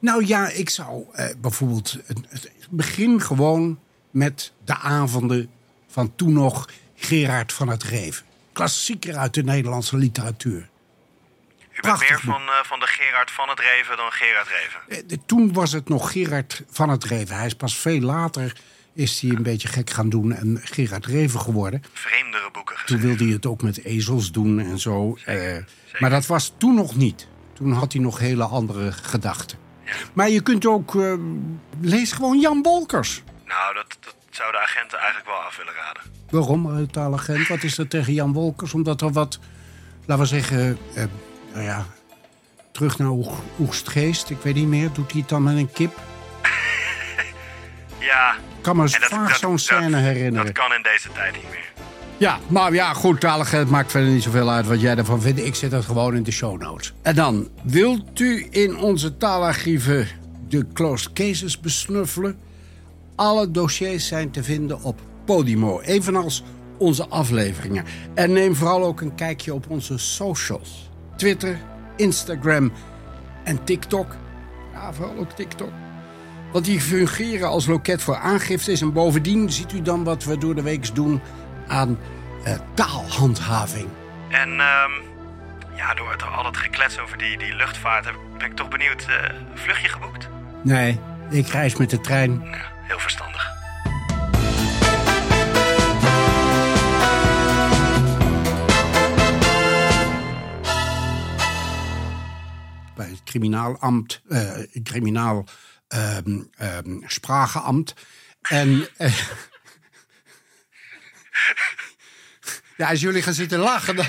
Nou 0.00 0.26
ja, 0.26 0.48
ik 0.48 0.70
zou 0.70 1.04
eh, 1.12 1.26
bijvoorbeeld 1.40 1.96
het 2.06 2.50
begin 2.70 3.20
gewoon 3.20 3.78
met 4.10 4.52
de 4.64 4.74
avonden 4.76 5.50
van 5.88 6.12
toen 6.16 6.32
nog 6.32 6.68
Gerard 6.96 7.52
van 7.52 7.68
het 7.68 7.82
Reven. 7.82 8.24
Klassieker 8.52 9.16
uit 9.16 9.34
de 9.34 9.42
Nederlandse 9.42 9.96
literatuur. 9.96 10.68
U 11.72 11.80
bent 11.80 11.98
meer 12.00 12.20
van, 12.20 12.40
eh, 12.40 12.54
van 12.64 12.80
de 12.80 12.86
Gerard 12.86 13.30
van 13.30 13.48
het 13.48 13.58
Reven 13.60 13.96
dan 13.96 14.10
Gerard 14.12 14.48
Reven. 14.48 14.80
Eh, 14.88 15.08
de- 15.08 15.18
toen 15.26 15.52
was 15.52 15.72
het 15.72 15.88
nog 15.88 16.12
Gerard 16.12 16.62
van 16.70 16.88
het 16.88 17.04
Reven. 17.04 17.36
Hij 17.36 17.46
is 17.46 17.54
pas 17.54 17.76
veel 17.76 18.00
later 18.00 18.56
is 18.92 19.20
hij 19.20 19.30
een 19.30 19.42
beetje 19.42 19.68
gek 19.68 19.90
gaan 19.90 20.08
doen 20.08 20.32
en 20.32 20.60
Gerard 20.62 21.06
Reven 21.06 21.40
geworden. 21.40 21.82
Vreemdere 21.92 22.50
boeken 22.52 22.76
Toen 22.86 23.00
wilde 23.00 23.24
hij 23.24 23.32
het 23.32 23.46
ook 23.46 23.62
met 23.62 23.84
ezels 23.84 24.32
doen 24.32 24.58
en 24.60 24.78
zo. 24.78 25.16
eh, 25.24 25.56
maar 25.98 26.10
dat 26.10 26.26
was 26.26 26.52
toen 26.58 26.74
nog 26.74 26.96
niet. 26.96 27.26
Toen 27.52 27.72
had 27.72 27.92
hij 27.92 28.02
nog 28.02 28.18
hele 28.18 28.44
andere 28.44 28.92
gedachten. 28.92 29.58
Maar 30.12 30.28
je 30.30 30.40
kunt 30.42 30.66
ook... 30.66 30.94
lees 31.80 32.12
gewoon 32.12 32.40
Jan 32.40 32.62
Wolkers. 32.62 33.22
Nou, 33.48 33.74
dat, 33.74 33.96
dat 34.00 34.14
zou 34.30 34.52
de 34.52 34.58
agenten 34.58 34.98
eigenlijk 34.98 35.28
wel 35.28 35.36
af 35.38 35.56
willen 35.56 35.72
raden. 35.74 36.02
Waarom, 36.30 36.78
eh, 36.78 36.82
taalagent? 36.90 37.48
Wat 37.48 37.62
is 37.62 37.78
er 37.78 37.88
tegen 37.88 38.12
Jan 38.12 38.32
Wolkers? 38.32 38.74
Omdat 38.74 39.00
er 39.00 39.12
wat, 39.12 39.38
laten 40.06 40.22
we 40.22 40.28
zeggen, 40.28 40.78
eh, 40.94 41.04
nou 41.52 41.64
ja, 41.64 41.86
terug 42.72 42.98
naar 42.98 43.08
Oeg- 43.08 43.40
Oegstgeest. 43.60 44.30
Ik 44.30 44.38
weet 44.42 44.54
niet 44.54 44.66
meer. 44.68 44.92
Doet 44.92 45.10
hij 45.12 45.20
het 45.20 45.28
dan 45.28 45.42
met 45.42 45.56
een 45.56 45.72
kip? 45.72 45.92
Ja, 47.98 48.32
Ik 48.34 48.62
kan 48.62 48.76
me 48.76 48.88
vaak 48.88 49.34
zo'n 49.34 49.58
scène 49.58 49.96
herinneren. 49.96 50.46
Dat 50.54 50.64
kan 50.64 50.72
in 50.76 50.82
deze 50.82 51.12
tijd 51.12 51.34
niet 51.34 51.50
meer. 51.50 51.66
Ja, 52.16 52.38
maar 52.48 52.72
ja, 52.72 52.92
goed, 52.92 53.20
taalagent 53.20 53.70
maakt 53.70 53.90
verder 53.90 54.10
niet 54.10 54.22
zoveel 54.22 54.50
uit 54.50 54.66
wat 54.66 54.80
jij 54.80 54.96
ervan 54.96 55.20
vindt. 55.20 55.40
Ik 55.40 55.54
zet 55.54 55.70
dat 55.70 55.84
gewoon 55.84 56.16
in 56.16 56.22
de 56.22 56.30
show 56.30 56.60
notes. 56.60 56.92
En 57.02 57.14
dan, 57.14 57.48
wilt 57.62 58.20
u 58.20 58.46
in 58.50 58.76
onze 58.76 59.16
taalarchieven 59.16 60.08
de 60.48 60.66
closed 60.72 61.12
cases 61.12 61.60
besnuffelen? 61.60 62.38
Alle 63.18 63.50
dossiers 63.50 64.06
zijn 64.06 64.30
te 64.30 64.42
vinden 64.44 64.82
op 64.82 65.00
Podimo, 65.24 65.80
evenals 65.80 66.42
onze 66.78 67.08
afleveringen. 67.08 67.84
En 68.14 68.32
neem 68.32 68.54
vooral 68.54 68.84
ook 68.84 69.00
een 69.00 69.14
kijkje 69.14 69.54
op 69.54 69.70
onze 69.70 69.98
socials. 69.98 70.90
Twitter, 71.16 71.58
Instagram 71.96 72.72
en 73.44 73.64
TikTok. 73.64 74.16
Ja, 74.72 74.92
vooral 74.92 75.16
ook 75.16 75.30
TikTok. 75.32 75.70
Want 76.52 76.64
die 76.64 76.80
fungeren 76.80 77.48
als 77.48 77.66
loket 77.66 78.02
voor 78.02 78.16
aangiftes. 78.16 78.80
En 78.80 78.92
bovendien 78.92 79.50
ziet 79.52 79.72
u 79.72 79.82
dan 79.82 80.04
wat 80.04 80.24
we 80.24 80.38
door 80.38 80.54
de 80.54 80.62
week 80.62 80.94
doen 80.94 81.20
aan 81.66 81.98
eh, 82.44 82.58
taalhandhaving. 82.74 83.88
En 84.28 84.48
ehm, 84.48 84.90
ja, 85.76 85.94
door 85.94 86.10
het, 86.10 86.22
al 86.36 86.44
het 86.44 86.56
geklets 86.56 86.98
over 87.00 87.18
die, 87.18 87.38
die 87.38 87.54
luchtvaart 87.54 88.04
heb- 88.04 88.18
ben 88.38 88.46
ik 88.50 88.56
toch 88.56 88.68
benieuwd. 88.68 89.06
eh, 89.08 89.34
vluchtje 89.54 89.88
geboekt? 89.88 90.28
Nee, 90.62 91.00
ik 91.30 91.46
reis 91.46 91.76
met 91.76 91.90
de 91.90 92.00
trein. 92.00 92.40
Ja, 92.44 92.72
heel 92.82 92.98
verstandig. 92.98 93.56
bij 102.94 103.08
het 103.08 103.22
criminaalambt, 103.24 104.22
eh 104.28 104.82
criminaal 104.82 105.44
sprakenambt. 107.06 107.94
En 108.40 108.88
eh, 108.96 109.18
ja, 112.76 112.88
als 112.88 113.00
jullie 113.00 113.22
gaan 113.22 113.34
zitten 113.34 113.58
lachen, 113.58 113.96
dan, 113.96 114.06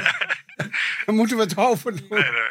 dan 1.06 1.14
moeten 1.14 1.36
we 1.36 1.42
het 1.42 1.56
over 1.56 1.96
doen. 1.96 2.06
Nee, 2.08 2.30
nee. 2.30 2.50